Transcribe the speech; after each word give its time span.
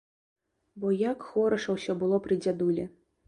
Бо 0.85 0.91
як 1.01 1.27
хораша 1.33 1.75
ўсё 1.77 1.97
было 2.01 2.21
пры 2.27 2.39
дзядулі! 2.43 2.89